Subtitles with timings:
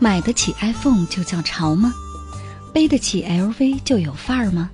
[0.00, 1.92] 买得起 iPhone 就叫潮吗？
[2.72, 4.70] 背得起 LV 就有范儿吗？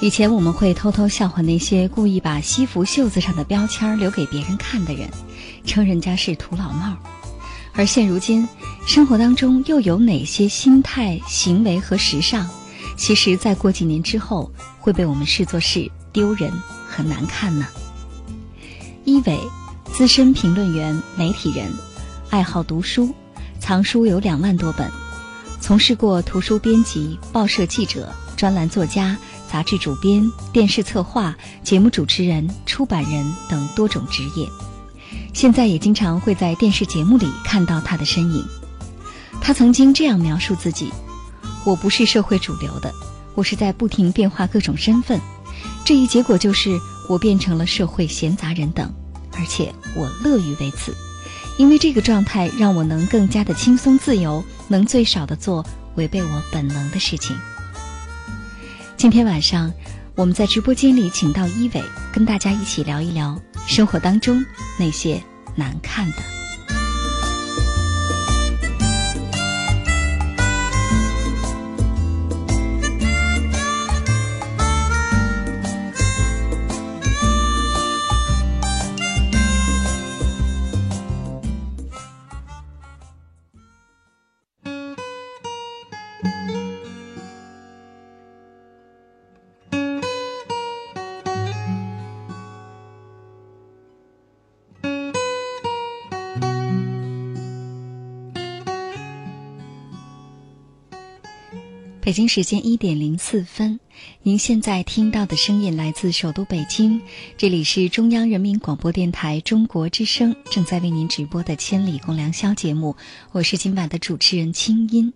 [0.00, 5.08] 以前我们会偷偷笑话那些故意把西服袖子上的标签留给别人看的人，
[5.64, 6.94] 称人家是土老帽。
[7.72, 8.46] 而现如今，
[8.86, 12.46] 生活当中又有哪些心态、行为和时尚，
[12.96, 16.50] 其实，在过几年之后会被我们视作是丢人
[16.86, 17.66] 和难看呢？
[19.04, 19.38] 一伟，
[19.92, 21.72] 资深评论员、媒体人，
[22.28, 23.14] 爱好读书。
[23.66, 24.88] 藏书有两万多本，
[25.60, 29.18] 从事过图书编辑、报社记者、专栏作家、
[29.50, 34.48] 杂志主编、电视策划、节目主持人、出版人等多种职业。
[35.34, 38.46] 现在也经常会在电视节目里看到他的身影。
[39.40, 40.92] 他曾经这样描述自己
[41.66, 42.94] ：“我不是社会主流的，
[43.34, 45.20] 我是在不停变化各种身份。
[45.84, 46.78] 这一结果就是
[47.08, 48.94] 我变成了社会闲杂人等，
[49.32, 50.94] 而且我乐于为此。”
[51.58, 57.36] 因为这个状态让我能更加的轻松自由，能最少的做违背我本能的事情。
[58.96, 59.72] 今天晚上，
[60.14, 61.82] 我们在直播间里请到一伟，
[62.12, 64.44] 跟大家一起聊一聊生活当中
[64.78, 65.22] 那些
[65.54, 66.35] 难看的。
[102.06, 103.80] 北京时间一点零四分，
[104.22, 107.02] 您现在听到的声音来自首都北京，
[107.36, 112.94] 这里是中央人民广播电台中国之声正在为您直播的《千里共良宵》节目，
[113.32, 115.12] 我是今晚的主持人清音。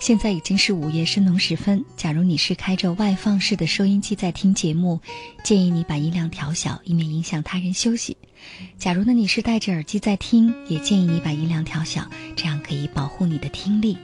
[0.00, 5.00] 现在已经是午夜深浓时分，假如你是开着外放式的收音机在听节目，
[5.44, 8.16] 建议你把音量调小，以免影响他人休息。
[8.78, 13.96] 假如呢你是戴着耳机在听，也建议你把音量调小，这样可以保护你的听力。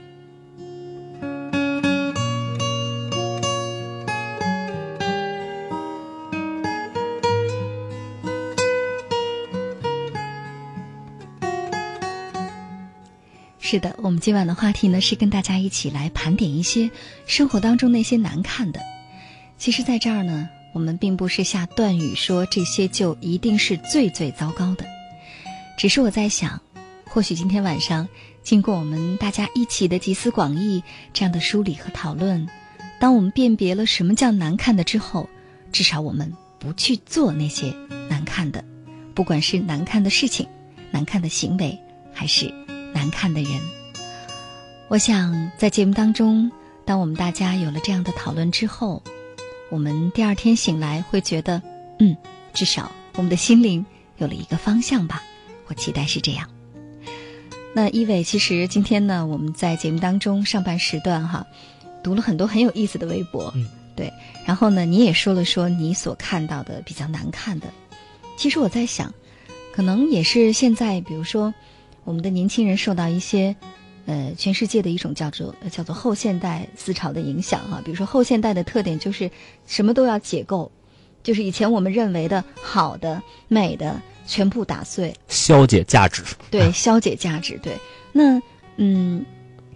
[13.69, 16.89] 是的，我们今晚的话题呢是跟大家一起来盘点一些
[17.25, 18.79] 生活当中那些难看的。
[19.57, 24.85] 其实，在这儿呢，我们并不是下断语说这些就一定是最最糟糕的，
[25.77, 26.61] 只是我在想，
[27.03, 28.07] 或许今天晚上
[28.41, 32.47] 经过我们大家一起的集思广益这样的梳理和讨论，
[33.01, 35.29] 当我们辨别了什么叫难看的之后，
[35.73, 37.75] 至少我们不去做那些
[38.07, 38.63] 难看的，
[39.13, 40.47] 不管是难看的事情、
[40.89, 41.77] 难看的行为，
[42.13, 42.49] 还是。
[42.97, 43.61] 难看的人，
[44.87, 46.51] 我想在节目当中，
[46.83, 49.03] 当我们大家有了这样的讨论之后，
[49.69, 51.61] 我们第二天醒来会觉得，
[51.99, 52.17] 嗯，
[52.55, 53.85] 至少我们的心灵
[54.17, 55.21] 有了一个方向吧。
[55.67, 56.49] 我期待是这样。
[57.75, 61.45] 那一伟，其实今天呢，我们在节目当中上半时段哈，
[62.03, 64.11] 读了很多很有意思的微博，嗯，对。
[64.43, 67.67] 然后呢，你也说了说你所看到的比较难看的。
[68.37, 69.13] 其实我在想，
[69.71, 71.53] 可能也是现在，比如说。
[72.07, 73.53] 我们的年轻人受到一些，
[74.05, 77.81] 呃，全世界的一种叫做叫做后现代思潮的影响哈。
[77.83, 79.29] 比如说后现代的特点就是
[79.65, 80.71] 什么都要解构，
[81.21, 86.23] 就是以前我们认为的好的、美的全部打碎，消解价值。
[86.49, 87.59] 对，消解价值。
[87.61, 87.77] 对，
[88.13, 88.41] 那
[88.77, 89.25] 嗯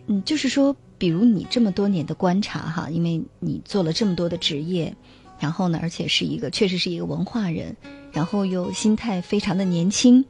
[0.07, 4.95] 嗯，就是说，比如你这么多年的观察哈，因为你做了这么多的职业，
[5.37, 7.75] 然后呢，而且是一个确实是一个文化人，
[8.13, 10.23] 然后又心态非常的年轻。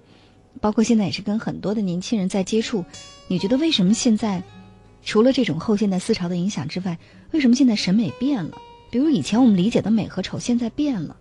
[0.60, 2.84] 包括现在也是跟很多的年轻人在接触，
[3.28, 4.44] 你觉得为什么现在，
[5.04, 6.98] 除了这种后现代思潮的影响之外，
[7.32, 8.58] 为什么现在审美变了？
[8.90, 11.16] 比如以前我们理解的美和丑，现在变了。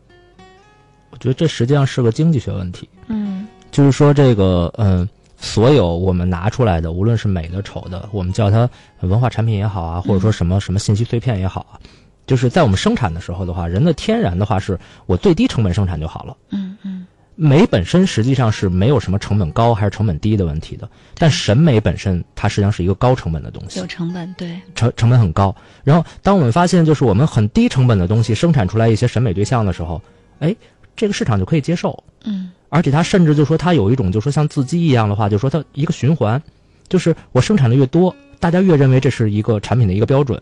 [1.10, 2.88] 我觉得这实际上是个经济学问题。
[3.06, 8.68] 嗯，就是说这个，嗯，所有我们拿出来的，无论是美的、丑的，我们叫它
[9.00, 11.78] 文化产品也好啊，或者说什么什么信息碎片也好啊，
[12.26, 16.36] 就是在我们生产的时候的话，人的天然的话是我最低成本生产就好了。
[16.50, 17.06] 嗯嗯，
[17.42, 25.56] 美本身实际上是没有什么成本高还是成本低的问题的，但审美本身它实际上是一个高成本的东西有，成本，对，成成本很高。
[25.82, 30.02] 然后当我们发现就是我们很低成本的东西生产出来一些审美对象的时候，
[30.40, 30.54] 哎，
[30.94, 32.04] 这个市场就可以接受。
[32.24, 32.50] 嗯。
[32.68, 36.40] 而且它甚至就说它有一种就说像自激一样的话，就说它一个循环，
[36.88, 40.38] 就是我生产的越多，大家越认为这是一个产品的一个标准，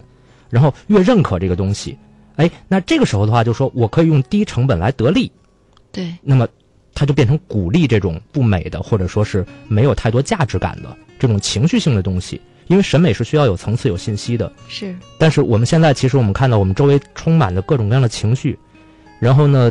[0.51, 1.97] 然后越认可这个东西，
[2.35, 5.31] 哎，那这个时候的话，就说我可以用低成本来得利，
[5.93, 6.49] 对，那么
[6.99, 14.53] 它就变成鼓励这种不美的或者说是没有太多价值感的这种情绪性的东西，因为审美是需要有层次、有信息的。
[14.67, 18.59] 是，但是我们现在其实我们看到我们周围充满了各种各样的情绪，
[19.21, 19.71] 然后呢，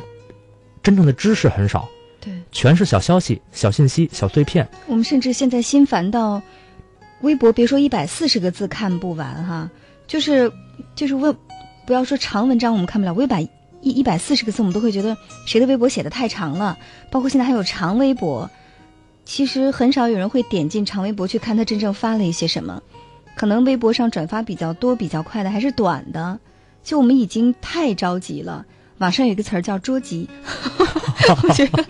[0.81, 1.85] 真正的知识很少。
[2.21, 4.65] 对，全是小消息、小信息、小碎片。
[4.88, 6.41] 我们甚至现在心烦到，
[7.19, 9.69] 微博别说一百四十个字看不完哈，
[10.07, 10.50] 就是
[10.95, 11.35] 就是问，
[11.85, 13.45] 不要说长文章我们看不了，微百
[13.81, 15.15] 一一百四十个字我们都会觉得
[15.45, 16.77] 谁的微博写的太长了，
[17.12, 18.50] 包括现在还有长微博，
[19.25, 22.81] 其实很少有人会点进长微博去看他真正发了一些什么，
[23.35, 26.39] 可能微博上转发比较多、比较快的还是短的，
[26.83, 28.65] 就我们已经太着急了。
[29.00, 30.27] 网上有一个词儿叫“捉急”，
[31.44, 31.85] 我觉得，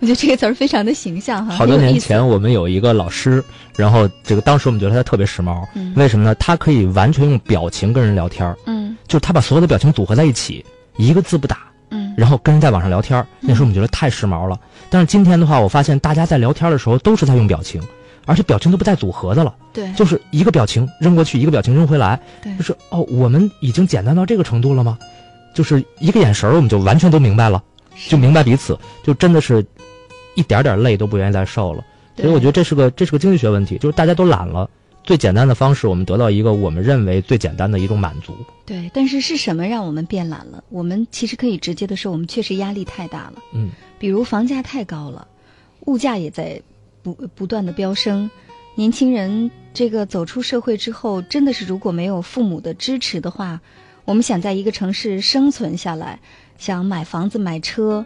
[0.00, 1.54] 我觉得这个词儿非常的形象哈。
[1.54, 3.44] 好多年前，我们有一个老师，
[3.76, 6.34] 然后这个当时我们觉得他特别时髦，嗯为什么呢？
[6.36, 10.64] 他可以完全用表情跟人聊天儿，嗯就是他把所有的表情组合在一起，
[10.96, 11.58] 一个字不打，
[11.90, 13.26] 嗯，然后跟人在网上聊天儿。
[13.40, 14.58] 那时候我们觉得太时髦了。
[14.90, 17.82] 但是今天的话，我发现大家在聊天的时候都是在用表情，
[18.24, 24.98] 而且表情都不带组合的了，对，就是一个表情扔过去，一个表情扔回来，对就是哦，我们已经简单到这个程度了吗？
[25.54, 27.62] 就是一个眼神儿，我们就完全都明白了。
[28.08, 29.64] 就明白彼此，就真的是
[30.34, 31.82] 一点点累都不愿意再受了。
[32.14, 34.68] 所以我觉得这是个这是个经济学问题，就是大家都懒了。
[35.06, 38.36] 最简单的方式，我们得到一个我们认为最简单的一种满足。
[38.66, 40.64] 对，但是是什么让我们变懒了？
[40.68, 43.34] 我们其实可以直接的说，我们确实压力太大了。
[43.52, 43.70] 嗯，
[44.00, 45.28] 比如房价太高了，
[45.86, 46.60] 物价也在
[47.04, 48.28] 不不断的飙升。
[48.74, 53.60] 年轻人这个走出社会之后，真的是如果没有父母的支持的话，
[54.04, 56.18] 我们想在一个城市生存下来，
[56.58, 58.04] 想买房子买车，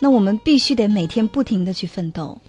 [0.00, 2.40] 那我们必须得每天不停的去奋斗。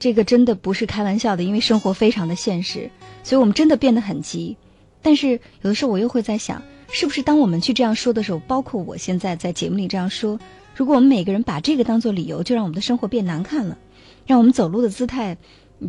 [0.00, 2.90] 这个真的不是开玩笑的，因为生活非常的现实，
[3.22, 4.56] 所以我们真的变得很急。
[5.02, 10.40] 但是有的时候我又会在想，是不是当我们去这样说的时候，包括我现在在节目里这样说，
[10.74, 13.78] 如果我们每个人把这个当做理由，就让我们的生活变难看了，
[14.26, 15.36] 让我们走路的姿态，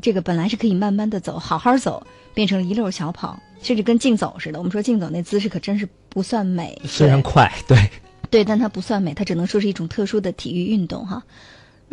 [0.01, 4.59] 这个本来是可以慢慢的走，好好走，变成了一溜小跑，甚至跟竞走似的。
[4.59, 7.89] 我们说竞走那姿势可真是不算美，虽然快，对，
[8.29, 11.23] 对，但它不算美，它只能说是一种特殊的体育运动哈。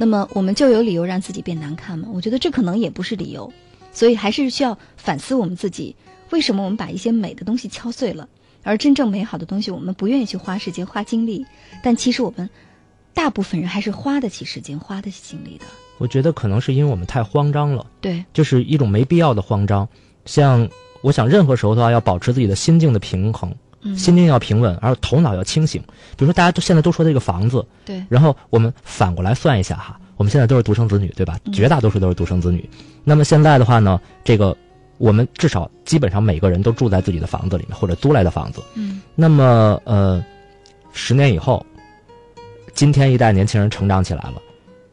[0.00, 2.08] 那么我们就有理由让自己变难看吗？
[2.12, 3.52] 我觉得这可能也不是理由，
[3.92, 5.96] 所以还是需要反思我们自己，
[6.30, 8.28] 为什么我们把一些美的东西敲碎了，
[8.62, 11.44] 而真正美好的东西我们不愿意去花时间花精力，
[11.82, 12.48] 但其实我们
[13.12, 15.64] 大部分人还是花得起时间花得起精力的。
[15.98, 19.88] 我觉得可能是因为我们太慌张了，对，就是一种没必要的慌张。
[20.26, 20.68] 像
[21.00, 23.56] 我想，任何时候的话，要保持自己的心境的平衡，嗯，
[23.96, 25.80] 心境要平稳，而头脑要清醒。
[26.16, 31.38] 比如说，大家都现在都说这个房子，对，然后我们反过来算一下哈，我们现在都是独生子女，对吧？
[31.44, 32.68] 嗯绝大多数都是独生子女。
[33.04, 34.56] 那么现在的话呢，这个
[34.98, 38.62] 我们至少基本上每个人都住在自己的房子里面，或者租来的房子。
[38.74, 40.22] 嗯那么呃，
[40.92, 41.64] 十年以后，
[42.74, 44.34] 今天一代年轻人成长起来了，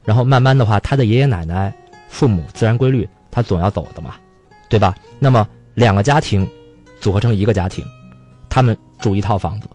[0.04, 1.74] 然后慢慢的话，他的爷爷奶奶、
[2.08, 4.16] 父母自然规律，他总要走的嘛，
[4.70, 4.96] 对吧？
[5.20, 6.48] 那么两个家庭
[7.02, 7.84] 组合成一个家庭，
[8.50, 9.68] 他们住一套房子，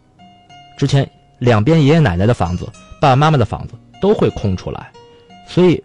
[0.79, 1.09] 之前
[1.39, 2.67] 两边爷爷奶奶的房子、
[3.01, 4.91] 爸爸妈妈的房子都会空出来，
[5.47, 5.83] 所以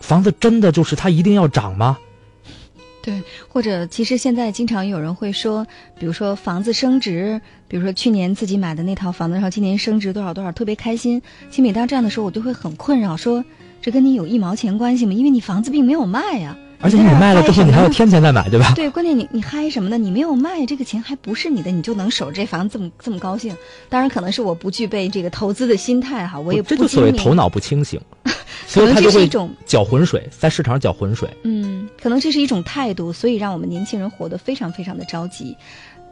[0.00, 1.98] 房子真的就是它一定要涨吗？
[3.02, 5.64] 对，或者其实现在经常有人会说，
[5.96, 11.22] 比如说房子升值，比如说去年自己买的那套房子，然后今年升值多少多少，特别开心。
[11.48, 13.44] 其实每当这样的时候，我就会很困扰，说
[13.80, 15.12] 这跟你有一毛钱关系吗？
[15.12, 18.72] 因为你房子并没有卖呀、而且你卖了之后，你还要天钱再买，对吧？
[18.74, 19.96] 对，关键你你嗨什么呢？
[19.96, 23.56] 你没有卖，这个钱还不是你的，你就能守这房这么这么高兴？
[23.88, 28.00] 当然，可能是我不具备这个投资的心态哈，我也不这就所谓头脑不清醒，
[28.66, 31.28] 所以他就会这是一种搅浑水，在市场上搅浑水。
[31.44, 35.56] 嗯，可能这是一种态度，所以让我们年轻人活得非常非常的着急。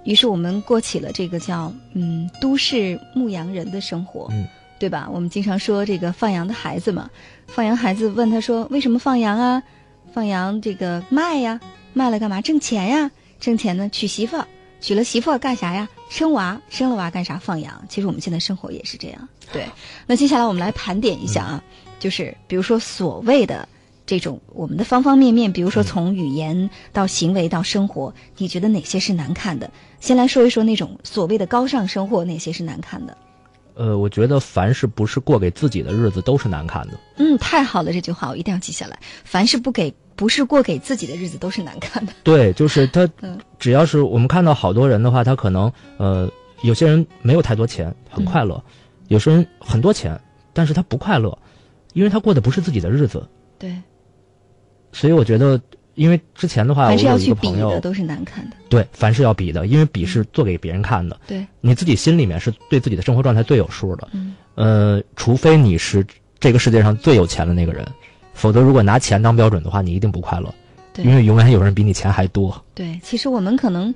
[0.04, 4.46] 于是我们过起了这个叫嗯都市牧羊人的生活，嗯，
[4.78, 5.08] 对吧？
[5.12, 7.08] 我们经常说这个放羊的孩子嘛，
[7.46, 9.62] 放羊孩子问他说为什么放羊啊？
[10.14, 11.60] 放羊这个卖呀，
[11.92, 12.40] 卖了干嘛？
[12.40, 14.40] 挣钱呀，挣钱呢娶媳妇，
[14.80, 15.88] 娶了媳妇干啥呀？
[16.08, 17.36] 生娃，生了娃干啥？
[17.36, 17.84] 放羊。
[17.88, 19.28] 其实我们现在生活也是这样。
[19.52, 19.66] 对，
[20.06, 21.64] 那接下来我们来盘点一下啊，
[21.98, 23.68] 就是比如说所谓的
[24.06, 29.68] 这种我们的方方面面，比如说从语言到行为到生活，你觉得哪些是难看的？
[29.98, 33.18] 先来说一说那种所谓的高尚生活，哪些是难看的？
[33.76, 36.92] 呃，我觉得凡是不是过给自己的日子都是难看的。
[37.16, 38.96] 嗯，太好了，这句话我一定要记下来。
[39.24, 42.12] 凡是不给不是过给自己的日子都是难看的。
[42.22, 46.30] 对，就是他 嗯，只要是我们看到好多人的话，他可能呃，
[46.62, 48.56] 有些人没有太多钱，很快乐；
[49.08, 50.18] 有些人很多钱，
[50.52, 51.36] 但是他不快乐，
[51.92, 53.26] 因为他过的不是自己的日子。
[53.58, 53.74] 对，
[54.92, 55.60] 所以我觉得，
[55.94, 58.56] 因为之前的话，凡是要去比的都是难看的。
[58.68, 64.08] 对，凡是要比的，因为比是做给别人看的，对，你自己心里面是对自己的生活状态最有数的。
[64.12, 66.04] 嗯，呃，除非你是
[66.40, 67.86] 这个世界上最有钱的那个人，
[68.34, 70.52] 否则如果拿钱当标准的话，你一定不快乐，
[70.92, 72.62] 对因为永远有人比你钱还多。
[72.74, 73.94] 对，其实我们可能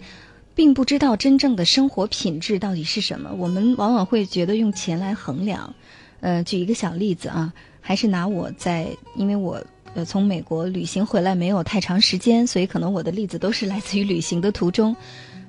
[0.55, 5.75] 并不知道真正的生活品质到底是什么，我们往往会觉得用钱来衡量。
[6.21, 9.63] 呃，举一个小例子啊，还是拿我在，因为我
[9.95, 14.97] 呃从美国旅行回来没有太长时间，所以可能我的例子都是来自于旅行的途中，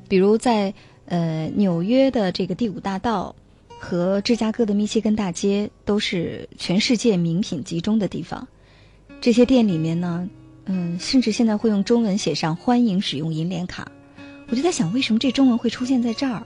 [0.08, 0.74] 比如在
[1.06, 3.36] 呃纽约的这个第五大道。
[3.82, 8.46] 和芝加哥的密歇根大街都是全世界名品集中的地方，
[9.22, 10.30] 这些店里面呢，
[10.66, 13.92] 嗯，甚至现在会用中文写上“欢迎使用银联卡”，
[14.48, 16.42] 我就在想，为什么这中文会出现在这儿？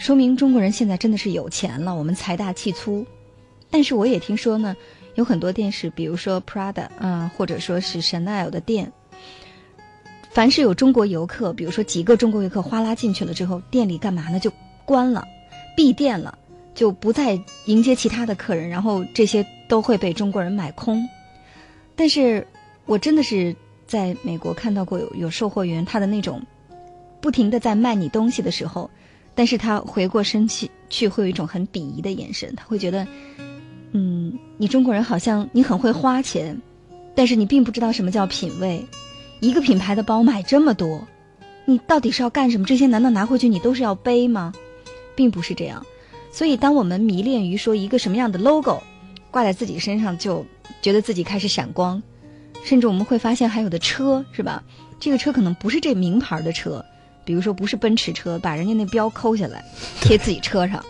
[0.00, 3.06] 说明中国人现在真的是有钱了，我们财大气粗。
[3.70, 4.74] 但是我也听说呢，
[5.14, 8.92] 有很多店是，比如说 Prada 啊、或者说是 Chanel 的店，
[10.30, 14.40] 凡是有中国游客，比如说几个中国游客哗啦进去了之后，店里干嘛呢？
[14.40, 14.52] 就
[14.84, 15.24] 关了，
[15.76, 16.36] 闭店了，
[16.74, 21.08] 就不再迎接其他的客人，然后这些都会被中国人买空。
[21.94, 22.46] 但是
[22.86, 23.54] 我真的是
[23.86, 26.42] 在美国看到过有有售货员，他的那种
[27.20, 28.90] 不停的在卖你东西的时候，
[29.34, 33.06] 但是他回过身去去会有一种很鄙夷的眼神，他会觉得，
[33.92, 36.60] 嗯，你中国人好像你很会花钱，
[37.14, 38.84] 但是你并不知道什么叫品味。
[39.40, 41.06] 一个品牌的包买这么多，
[41.64, 42.64] 你到底是要干什么？
[42.64, 44.52] 这些难道拿回去你都是要背吗？
[45.14, 45.84] 并不是这样。
[46.30, 48.82] 所以，当我们迷恋于说一个什么样的 logo
[49.32, 50.46] 挂在自己身上，就
[50.80, 52.00] 觉得自己开始闪光。
[52.62, 54.62] 甚至我们会发现，还有的车是吧？
[55.00, 56.84] 这个车可能不是这名牌的车，
[57.24, 59.64] 比如说不是奔驰车，把人家那标抠下来
[60.00, 60.84] 贴自己车上。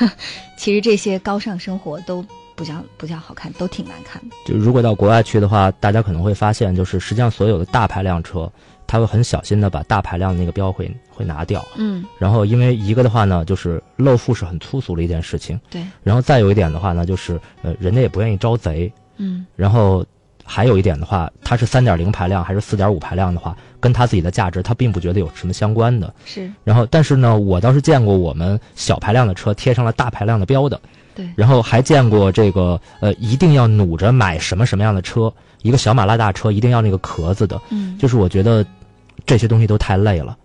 [0.56, 4.36] 其实这些高尚生活都不叫不叫好看，都挺难看的。
[4.46, 8.50] 就如果到国外去的话，大家可能会发现，就是实际上所有的大排量车，
[8.90, 11.64] 它会很小心的把大排量的那个标会会拿掉。
[11.76, 19.46] 嗯，然后因为一个的话呢，就是露富是很粗俗的一件事情，对，然后再有一点的话呢，就是呃，人家也不愿意招贼，嗯。
[19.54, 20.04] 然后
[20.44, 26.12] 还有一点的话，它是三点零排量还是四点五排量的话，跟他自己的价值，他并不觉得有什么相关的。
[26.24, 26.50] 是。
[26.64, 30.80] 然后，但是呢，我倒是见过我们小排量的车贴上了大排量的标的，
[31.14, 35.32] 对，然后还见过这个呃，一定要努着买什么什么样的车，
[35.62, 38.64] 一个小马拉大车一定要那个壳子的，嗯，就是我觉得
[39.26, 40.36] 这些东西都太累了，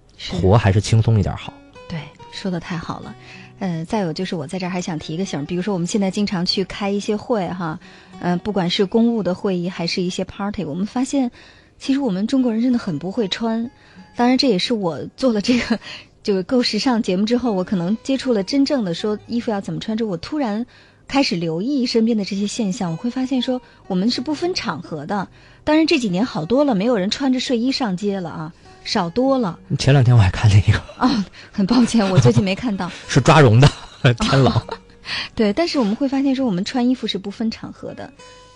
[0.42, 1.54] 活还是轻松一点好。
[1.88, 2.00] 对，
[2.32, 3.16] 说的太好了。
[3.58, 7.80] 呃，再有就是我在这儿还想提一个醒儿，比如说我们现在经常去开一些会哈，
[8.20, 11.32] 呃，不管是公务的会议还是一些 party，我们发现
[11.80, 13.72] 其实我们中国人真的很不会穿。
[14.18, 15.80] 当然，这也是我做了这个
[16.22, 20.66] 就够时尚节目之后，我可能接触了真正的说衣服要怎么穿之后，我突然
[21.08, 25.28] 开始留意身边的这些现象，我会发现说我们是不分场合的。
[25.64, 31.26] 当然这几年好多了，没有人穿着睡衣上街了啊，少多了前两天我还看见一个啊。
[31.52, 32.92] 很抱歉，我最近没看到。
[33.08, 33.68] 是抓绒的，
[34.20, 34.62] 天冷。
[35.36, 38.12] 对，但是我们会发现说，我们穿衣服是不分场合的。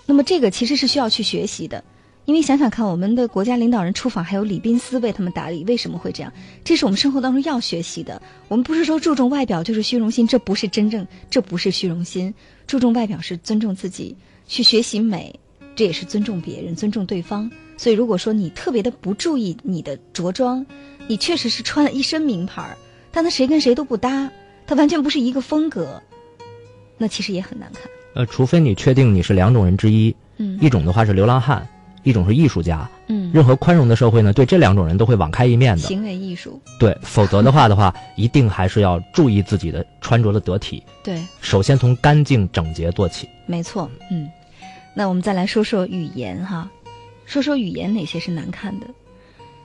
[0.05, 1.83] 那么这个其实是需要去学习的，
[2.29, 6.31] 因为想想看，我们的国家领导人出访还有礼宾司为他们打理，为什么会这样？
[6.63, 8.21] 这是我们生活当中要学习的。
[8.47, 12.31] 我们不是说注重外表就是虚荣心，这不是真正，这不是虚荣心。
[12.67, 15.33] 注重外表是尊重自己，去学习美，
[15.75, 17.49] 这也是尊重别人、尊重对方。
[17.77, 20.63] 所以，如果说你特别的不注意你的着装，
[21.07, 22.77] 你确实是穿了一身名牌，
[23.11, 24.31] 但他谁跟谁都不搭，
[24.67, 25.99] 他完全不是一个风格，
[26.95, 27.89] 那其实也很难看。
[28.13, 31.67] 呃，除非你确定你是两种人之一，嗯一种的话是流浪汉，
[32.03, 32.89] 一种是艺术家。
[33.07, 35.81] 嗯，任何宽容的社会呢，对这两种人都会网开一面的。
[35.81, 40.83] 行为艺术，对，否则的话的话，一定还是要注意自己的穿着的得体。
[41.03, 43.27] 对，首先从干净整洁做起。
[43.45, 44.29] 没错，嗯。
[44.93, 46.69] 那我们再来说说语言哈，
[47.25, 48.87] 说说语言哪些是难看的。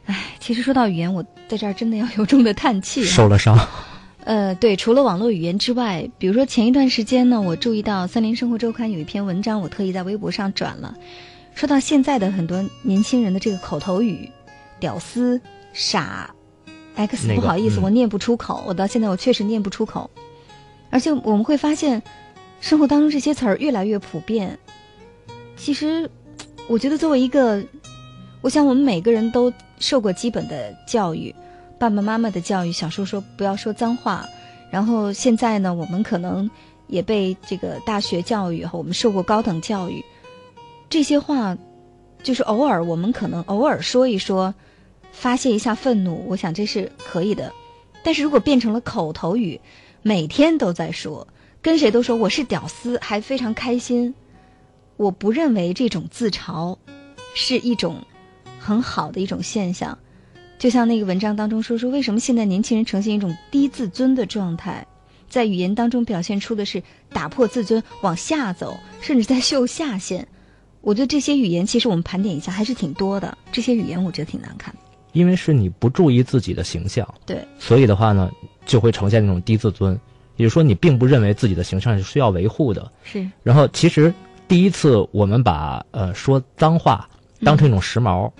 [0.06, 3.08] 唉，其实说到语言，我在这儿真的要由衷的叹气哈。
[3.08, 3.58] 受了伤，
[4.24, 10.94] 呃，对，除了网络语言之外，比如说前一段时间呢，我注意到《三联生活周刊》有一篇文章，我特意在微博上转了，
[11.54, 14.28] 说到现在的很多年轻人的这个口头语，
[14.80, 15.40] 屌丝、
[15.72, 16.34] 傻、
[16.96, 20.10] X，、那个不好意思，嗯我念不出口，我到现在我确实念不出口，
[20.90, 22.02] 而且我们会发现，
[22.60, 24.58] 生活当中这些词儿越来越普遍，
[25.56, 26.10] 其实
[26.66, 27.62] 我觉得作为一个，
[28.40, 31.34] 我想我们每个人都受过基本的教育，
[31.78, 34.26] 爸爸妈妈的教育，小时候说不要说脏话，
[34.70, 36.50] 然后现在呢，我们可能
[36.88, 40.04] 也被这个大学教育和我们受过高等教育，
[40.94, 41.58] 这些话，
[42.22, 44.54] 就是偶尔我们可能偶尔说一说，
[45.10, 47.52] 发泄一下愤怒，我想这是可以的。
[48.04, 49.60] 但是如果变成了口头语，
[50.02, 51.26] 每天都在说，
[51.60, 54.14] 跟谁都说我是屌丝，还非常开心。
[54.96, 56.78] 我不认为这种自嘲
[57.34, 57.96] 是一种
[58.60, 59.98] 很好的一种现象，
[60.60, 64.86] 就像那个文章当中说说，为什么现在年轻人呈现一种低自尊的状态，
[65.28, 66.80] 在语言当中表现出的是
[67.12, 70.28] 打破自尊往下走，甚至在秀下限。
[70.84, 74.80] 我觉得这些语言其实我们盘点一下还是挺多的，这些语言我觉得挺难看的。
[75.12, 78.30] 因为是你不注意自己的形象，对，所以的话呢，
[78.66, 79.98] 就会呈现那种低自尊，
[80.36, 82.90] 也就是说你并不认为自己的形象是需要维护的。
[83.02, 84.12] 是，然后其实。
[84.46, 87.08] 第一次我们把呃说脏话
[87.42, 88.30] 当成一种时髦，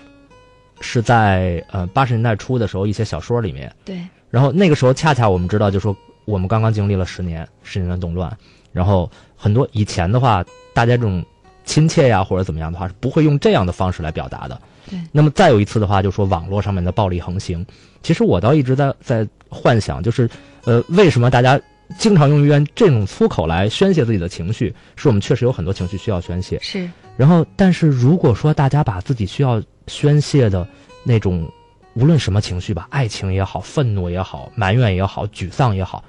[0.79, 3.73] 是在呃八十年代初的时候一些小说里面。
[3.83, 3.99] 对。
[4.29, 8.31] 然后那个时候恰恰我们知道，就说我们刚刚经历了十年十年的动乱，
[8.71, 11.25] 然后很多以前的话，大家这种
[11.65, 14.61] 亲切呀或者怎么样的话是不会用这样的方式来表达的。
[14.89, 14.99] 对。
[15.11, 17.65] 那么再有一次的话，就说网络上面的暴力横行，
[18.01, 20.29] 其实我倒一直在在幻想，就是
[20.63, 21.59] 呃为什么大家。
[21.99, 26.57] 经常用于这种粗口来宣泄自己的情绪，是我们确实有很多情绪需要宣泄。
[26.59, 30.67] 是，然后，但是如果说大家把自己需要宣泄的
[31.03, 31.47] 那种，
[31.93, 36.03] 无论什么情绪吧，爱情也好，愤怒也好，埋怨也好，沮丧也好，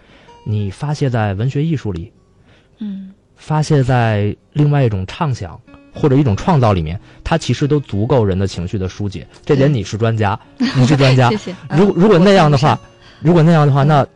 [0.44, 2.10] 你发泄在文学艺术里，
[2.78, 5.60] 嗯，发泄在另外一种畅想
[5.92, 9.26] 或者一种创造里面，它其实都足够人的情绪的疏解。
[9.44, 11.30] 这点你是专家， 你是专家。
[11.30, 11.56] 谢谢。
[11.70, 12.78] 如如果那样的话，
[13.20, 14.06] 如果那样的话，那。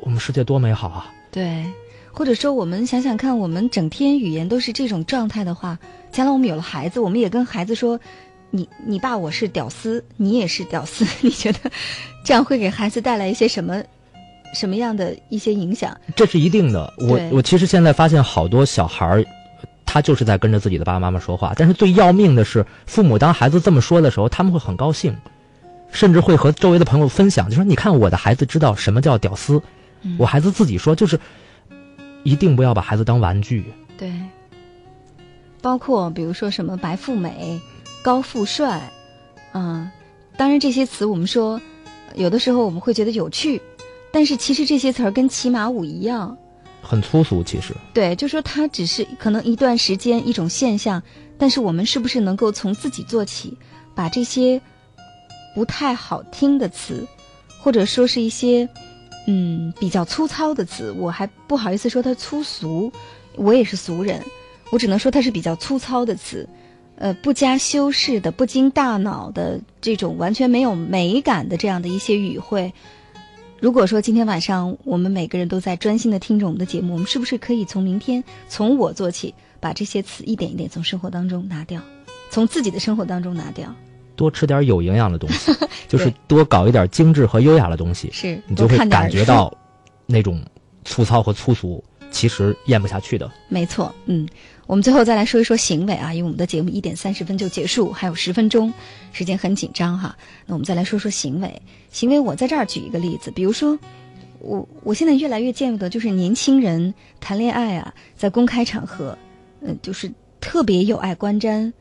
[0.00, 1.10] 我们世界多美好啊！
[1.30, 1.64] 对，
[2.12, 5.78] 或者说我们想想看，我们整天语言都是这种状态的话，
[6.12, 7.98] 将来我们有了孩子，我们也跟孩子说
[8.50, 11.58] ：“你你爸我是屌丝，你也是屌丝。” 你觉得
[12.22, 13.82] 这样会给孩子带来一些什么
[14.54, 15.94] 什么样的一些影响？
[16.16, 16.92] 这是一定的。
[16.98, 19.24] 我我其实现在发现好多小孩儿，
[19.84, 21.52] 他就是在跟着自己的爸爸妈妈说话。
[21.56, 25.16] 但是最要命的是，父母当孩子这么说的时候，他们会很高兴，
[25.90, 29.60] 甚至会和周围的朋友分享，就说：“你看，我的孩子知道什么叫屌丝。”
[30.18, 31.18] 我孩子自己说，就是
[32.24, 33.64] 一定不要把孩子当玩具。
[33.96, 34.12] 对，
[35.62, 37.58] 包括比如说什么白富美、
[38.02, 38.92] 高富帅，
[39.52, 39.90] 嗯，
[40.36, 41.58] 当然这些词我们说
[42.14, 43.62] 有的时候我们会觉得有趣，
[44.14, 46.38] 但是其实这些词儿跟骑马舞一样，
[46.80, 47.42] 很粗俗。
[47.42, 51.02] 其实对，就说它只是可能一段时间一种现象，
[51.36, 53.58] 但是我们是不是能够从自己做起，
[53.92, 54.60] 把这些
[55.52, 57.04] 不太好听的词，
[57.58, 58.68] 或者说是一些。
[59.26, 62.92] 嗯，比较粗糙的词，我还不好意思说它粗俗，
[63.36, 64.22] 我也是俗人，
[64.70, 66.46] 我只能说它是比较粗糙的词，
[66.96, 72.70] 呃，不加修饰的、不经大脑的这种完全没有美感的这样的一些语汇。
[73.64, 81.80] 如果说今天晚上我们每个人都在专心的听着我们的节目，我们是不是可以从明天从我做起，把这些词一点一点从生活当中拿掉，
[82.28, 83.74] 从自己的生活当中拿掉？
[84.16, 85.50] 多吃点有营养的东西，
[85.88, 89.50] 就是多搞一点精致和优雅的东西， 是你就会感觉到
[90.04, 90.44] 那种
[90.84, 93.32] 粗糙和粗俗，其实咽不下去的。
[93.48, 94.28] 没错，嗯，
[94.66, 98.72] 我们最后再来说一说行为啊，因为我们的节目一点三十分就结束，还有十分钟，
[99.12, 100.16] 时间很紧张哈。
[100.46, 103.78] 那我们再来说说行为，行为我在这儿举一个例子，比如说
[104.38, 109.18] 我我现在越来越见到的就是年轻人谈恋爱啊，在公开场合，
[109.60, 111.72] 嗯，就是特别有碍观瞻。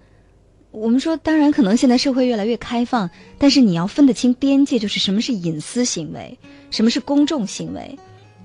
[0.71, 6.37] 我们说，当然可能现在社会越来越开放，但是你要分得清边界，就是什么是隐私行为，
[6.71, 7.97] 什么是公众行为。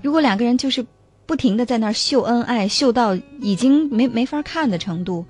[0.03, 0.85] 如果两个人就是
[1.29, 5.23] 不停的在那儿秀恩爱，秀到已经没没法看的程度，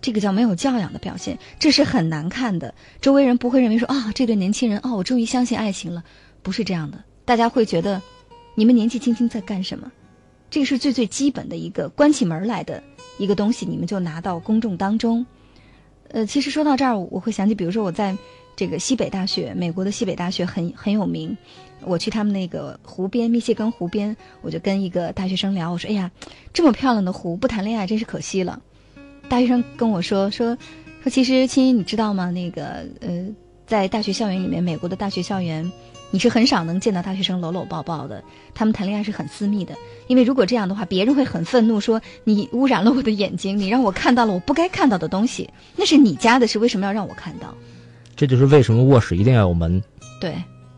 [0.00, 2.74] 这个叫没有教养的表现，这是很难看的。
[3.00, 6.02] 周围人不会认为说啊，这对年轻人哦，我终于相信爱情了，
[6.42, 6.98] 不是这样的。
[7.24, 8.02] 大家会觉得，
[8.56, 9.92] 你们年纪轻轻在干什么？
[10.50, 12.82] 这个是最最基本的一个关起门来的
[13.18, 15.24] 一个东西，你们就拿到公众当中。
[16.08, 18.16] 呃，其实说到这儿，我会想起，比如说我在
[18.56, 21.36] 这个西北大学，美国的西北大学很很有名。
[21.80, 26.10] 我去他们那个湖边，密歇根湖边，我就跟一个大学生聊，我说：“哎呀，
[26.52, 28.60] 这么漂亮的湖，不谈恋爱真是可惜了。”
[29.28, 30.56] 大学生跟我说：“说
[31.02, 32.30] 说，其实亲，你知道吗？
[32.30, 33.26] 那个呃，
[33.66, 35.70] 在大学校园里面，美国的大学校园。”
[36.10, 38.22] 你是很少能见到大学生搂搂抱抱的，
[38.54, 39.74] 他们谈恋爱是很私密的，
[40.06, 47.52] 因为如果这样的话，别人会很愤怒，说你污染了我的眼睛，你让我看到了我不该看到的东西，那是你家的事，为什么要让我看到？
[48.16, 49.82] 这就是为什么卧室一定要有门。
[50.20, 50.34] 对，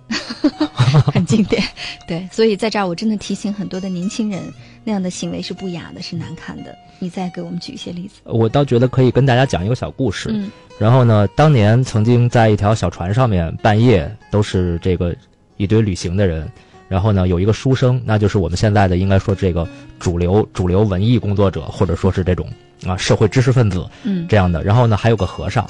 [1.12, 1.62] 很经典。
[2.06, 4.42] 对，所以在这儿我真的提醒很多的年轻人，
[4.84, 6.74] 那样的行为是不雅的，是难看的。
[6.98, 8.20] 你再给我们举一些例子。
[8.24, 10.30] 我倒觉得可以跟大家讲一个小故事。
[10.32, 15.16] 嗯然后呢，当年曾经在一条小船上面，半夜都是这个
[15.56, 16.46] 一堆旅行的人，
[16.86, 19.66] 然后呢，有一个书生，那就是我们现在的应该说这个
[19.98, 22.46] 主流主流文艺工作者，或者说是这种
[22.86, 24.62] 啊社会知识分子嗯这样的。
[24.62, 25.66] 然后呢，还有个和尚，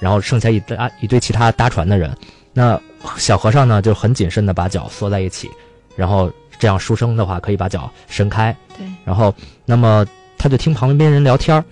[0.00, 2.16] 然后剩下一搭一堆其他搭船的人。
[2.52, 2.80] 那
[3.16, 5.48] 小和尚呢，就很谨慎的把脚缩在一起，
[5.96, 9.32] 然后这样书生的话可以把脚伸开，对，然后，
[9.64, 10.04] 那么
[10.36, 11.64] 他就听旁边人聊天儿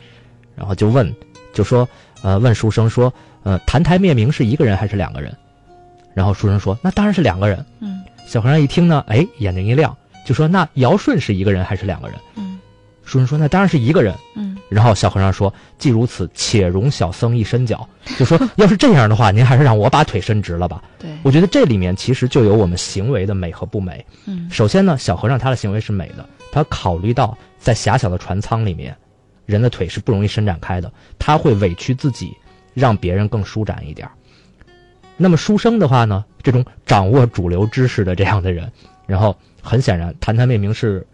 [0.55, 1.13] 然后就问，
[1.53, 1.89] 就说，
[2.23, 3.13] 呃，问书生说，
[3.43, 5.35] 呃，澹台灭明是一个人还是两个人？
[6.15, 7.65] 然后书生说，那当然是两个人。
[7.81, 12.19] 嗯小和尚一听呢，哎，眼睛一亮，就说，那尧舜是一个人还是两个人？
[12.37, 12.59] 嗯
[13.05, 14.15] 书生说，那当然是一个人。
[14.37, 17.89] 嗯然后小和尚说，既如此，且容小僧一伸脚。
[18.19, 20.83] 就说，要是这样的话，您还是让我把腿伸直了吧。
[20.99, 24.05] 对，我觉得这里面其实就有我们行为的美和不美。
[24.27, 28.97] 嗯首先呢，小和尚他的行为是美的，他考虑到在狭小的船舱里面，
[29.45, 32.33] 人的腿是不容易伸展开的，他会委屈自己，
[32.75, 34.09] 让别人更舒展一点。
[35.17, 38.71] 那么书生的话呢，这种掌握主流知识的这样的人，
[39.07, 41.07] 然后很显然，澹台灭明是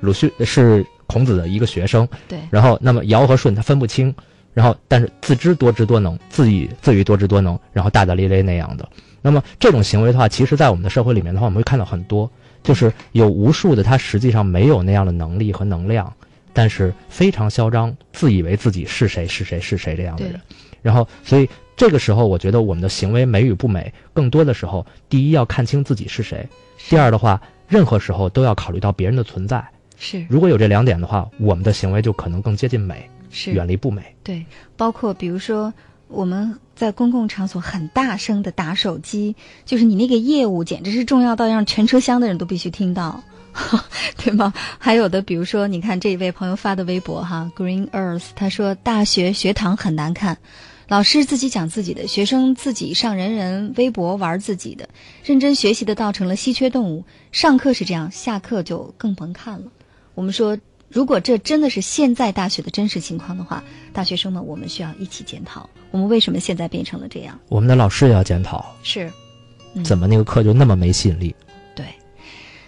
[0.00, 4.14] 鲁迅是孔子的一个学生，对，然后那么尧和舜他分不清，
[4.54, 8.88] 然后但是自知多知多能，自以自以多知多能，然后大大咧咧那样的。
[9.20, 12.30] 那么这种行为的话，其实在我们的社会里面的话，我们会看到很多，
[12.62, 16.12] 就是有无数的他实际上没有那样的能力和能量，
[16.52, 20.40] 但是非常嚣张，自以为自己是谁是谁是谁这样的人。
[20.82, 26.48] 然后，所以这个时候，我觉得我们的行为美与不美，更多的时候，第一要看清自己是谁，
[26.88, 29.64] 第二的话，任何时候都要考虑到别人的存在。
[29.98, 34.02] 是如果有这两点的话，我们的行为就可能更接近美，是远离不美。
[34.22, 34.44] 对，
[34.76, 35.72] 包括比如说
[36.06, 39.34] 我们在公共场所很大声的打手机，
[39.64, 43.22] 就是你那个业务简直是重要到让全车厢的人都必须听到，
[44.16, 44.54] 对吗？
[44.78, 50.38] 还有的，比如说你看这一位朋友发的微博哈，Green Earth，他说大学学堂很难看。
[50.86, 54.88] 老师自己讲自己的，学生自己上人人微博玩自己的，
[55.22, 57.04] 认真学习的倒成了稀缺动物。
[57.30, 59.66] 上课是这样，下课就更甭看了。
[60.18, 67.38] 我们说，如果这真的是现在大学的真实情况的话，大学生们，我们需要一起检讨，我们为什么现在变成了这样？
[67.48, 69.08] 我们的老师也要检讨，是，
[69.74, 71.32] 嗯怎么那个课就那么没吸引力？
[71.76, 71.86] 对，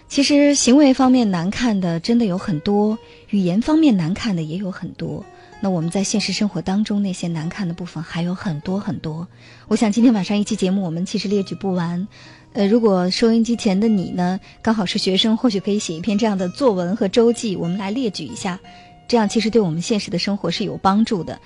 [0.06, 2.96] 其实行为方面难看的真的有很多，
[3.30, 5.24] 语言方面难看的也有很多。
[5.60, 9.26] 那我们在现实生活当中那些难看的部分还有很多很多。
[9.66, 12.06] 我想今天晚上一期节目我们其实列举不完。
[12.52, 18.58] 呃，如果收音机前的你呢，刚好是学生，或许可以写一篇这样的作文和周记，我们来列举一下，
[19.06, 21.38] 这样其实对我们现实的生活是有帮助的。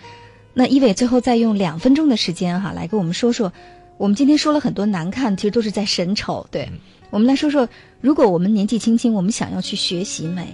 [0.55, 3.53] 那一伟最后再用两分钟的时间哈，来跟我们说说，
[3.99, 6.47] 我们今天说了很多难看，其实都是在审丑。
[6.51, 6.67] 对，
[7.11, 7.69] 我们来说说，
[8.01, 10.49] 如果我们年纪轻轻，我们想要去学习美，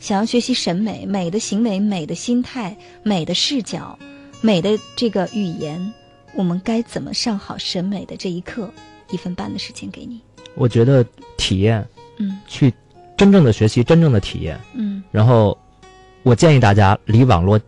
[0.00, 3.96] 想要学习审美、美的行为、美的心态、美的视角、
[4.40, 5.92] 美的这个语言，
[6.34, 8.68] 我们该怎么上好审美的这一课？
[9.12, 10.20] 一分半的时间给你。
[10.56, 11.04] 我觉得
[11.36, 12.36] 体验，嗯。
[12.48, 12.72] 去
[13.16, 14.58] 真正的学习，真正的体验。
[14.74, 15.56] 嗯，然后，
[16.24, 17.60] 我建议大家离网络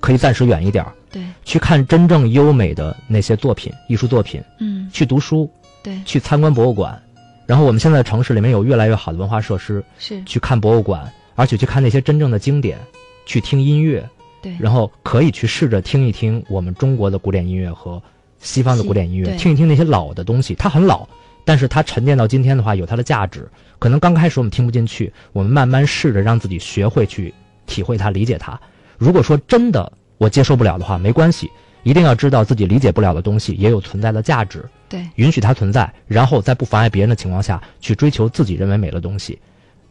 [0.00, 4.88] 可以暂时远一点儿，对，去看真正优美的那些作品、艺术作品，嗯。
[4.92, 5.50] 去读书，
[5.82, 6.98] 对，去参观博物馆。
[7.46, 12.78] 然后我们现在城市里面有越来越好的文化设施，是，去看博物馆，而且去看那些真正的经典，
[13.26, 14.08] 去听音乐，
[14.40, 18.02] 对，然后可以去试着听一听我们中国的古典音乐和
[18.44, 20.54] 西方的古典音乐，听一听那些老的东西。
[20.54, 21.08] 它很老，
[21.44, 23.48] 但是它沉淀到今天的话，有它的价值。
[23.78, 27.34] 可能刚开始我们听不进去，我们慢慢试着让自己学会去
[27.66, 28.60] 体会它、理解它。
[28.98, 31.50] 如果说真的我接受不了的话，没关系，
[31.82, 39.38] 一定要知道自己理解不了的东西也有存在的价值，对，允许它存在，然后在不妨碍别人的情况下去追求自己认为美的东西，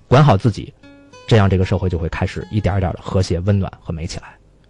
[0.08, 0.74] 管好自己，
[1.28, 4.26] 这样这个社会就会开始一点儿一点的和谐、温暖和美起来。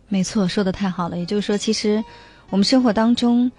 [0.10, 1.18] 没错，说的太好了。
[1.18, 2.04] 也就是说，其实
[2.50, 3.52] 我们生活当中。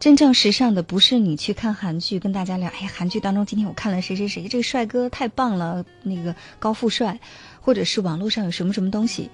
[0.00, 7.20] 真正时尚的不是你去看韩剧，跟大家聊，哎，韩剧当中今天我看了谁谁谁，这个帅哥太棒了，那个高富帅，
[7.60, 9.28] 或者是网络上有什么什么东西，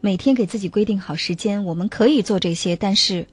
[0.00, 3.26] 每天给自己规定好时间，我们可以做这些，但是，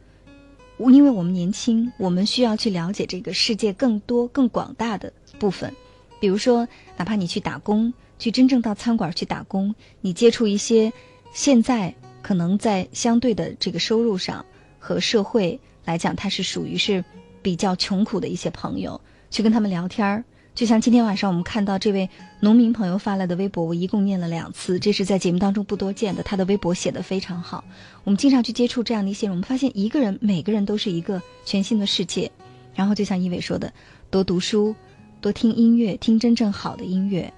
[0.79, 5.71] 因为我们年轻，我们需要去了解这个世界更多、更广大的部分，
[6.19, 10.91] 比如说，哪怕你去打工，去真正到餐馆去打工，你接触一些
[11.35, 14.43] 现在可能在相对的这个收入上
[14.79, 15.59] 和社会。
[15.89, 17.03] 来讲，他是属于是
[17.41, 20.23] 比较穷苦的一些朋友，去跟他们聊天儿。
[20.53, 22.07] 就像今天晚上我们看到这位
[22.41, 26.21] 农民朋友发来的微博，我一共念了两次，这是在节目当中不多见的。
[26.21, 27.63] 他的微博写得非常好。
[28.03, 32.31] 我们经常去接触这样的一些人，我们发现一个人，每个人都是一个全新的世界。
[32.75, 33.73] 然后就像一伟说的，
[34.11, 34.75] 多读书，
[35.21, 37.33] 多听音乐，听真正好的音乐。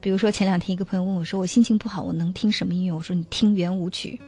[0.00, 4.20] 比如说前两天一个朋友问我说：“我心情不好，我能听什么音乐？”我说：“你听圆舞曲。”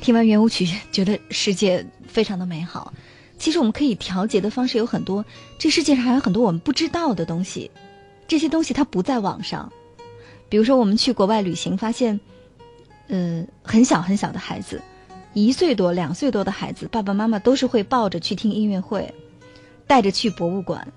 [0.00, 2.92] 听完圆舞曲，觉得世界非常的美好。
[3.38, 5.24] 其实我们可以调节的方式有很多，
[5.58, 7.70] 这世界上还有很多我们不知道的东西，
[8.28, 9.72] 这些东西它不在网上。
[10.48, 12.20] 比如说我们去国外旅行，发现，
[13.08, 14.80] 呃，很小很小的孩子，
[15.32, 19.12] 一岁多、两岁多的孩子，爸爸妈妈都是会抱着去听音乐会，
[19.86, 20.92] 带着去博物馆。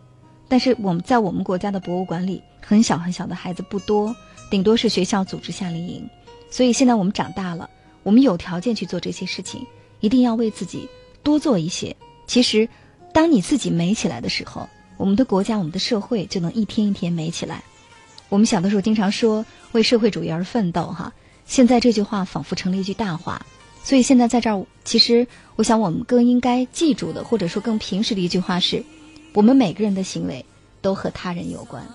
[0.47, 4.15] 但是我们在我们国家的博物馆里，很小很小的孩子不多，
[4.51, 6.07] 顶多是学校组织夏令营。
[6.51, 7.69] 所以现在我们长大了，
[8.07, 9.67] 我们有条件去做这些事情，
[9.99, 10.87] 一定要为自己
[11.23, 11.93] 多做一些。
[12.25, 12.69] 其实，
[13.13, 17.65] 当你自己美起来的时候，我们的国家、我们的社会就能一天一天美起来。
[18.29, 21.11] 我们小的时候经常说“为社会主义而奋斗”哈，
[21.45, 23.45] 现在这句话仿佛成了一句大话。
[23.83, 28.85] 所以现在在这儿，其实我想我们更应该记住的，或者说更平时的一句话是：
[29.33, 30.45] 我们每个人的行为
[30.81, 31.85] 都和他人有关。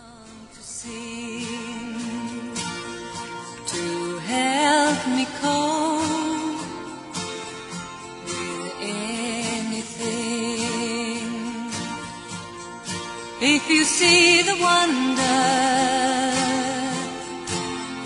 [13.45, 15.41] If you see the wonder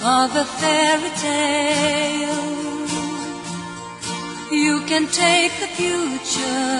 [0.03, 2.89] of a fairy tale,
[4.51, 6.73] you can take the future,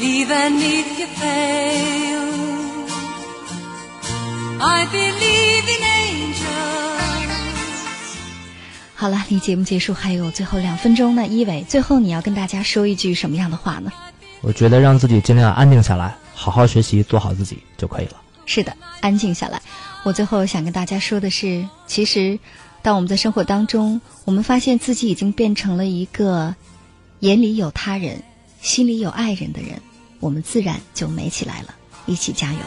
[0.00, 2.28] even if you fail.
[4.62, 6.75] I believe in angels.
[8.98, 13.92] 好了，离节目结束还有最后两分钟呢，一伟，最后你要跟大家说一句什么样的话呢？
[14.40, 18.12] 我觉得让自己尽量安定下来，好好学习，做好自己就可以了。
[18.46, 19.60] 是的，安静下来。
[20.02, 22.38] 我最后想跟大家说的是，其实，
[22.80, 26.54] 当我们在生活当中，我们发现自己已经变成了一个
[27.20, 28.22] 眼里有他人、
[28.62, 29.82] 心里有爱人的人，
[30.20, 31.74] 我们自然就美起来了。
[32.06, 32.58] 一起加油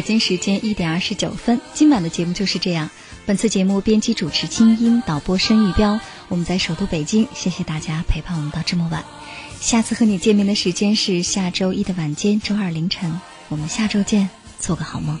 [0.00, 2.88] 北京时间一点二十九分，今晚的节目就是这样。
[3.26, 6.00] 本次节目编辑主持清音，导播申玉彪。
[6.28, 9.04] 我们在首都北京，谢谢大家陪伴我们到这么晚。
[9.60, 13.20] 下次和你见面的时间是下周一的晚间，周二凌晨。
[13.50, 15.20] 我们下周见，做个好梦。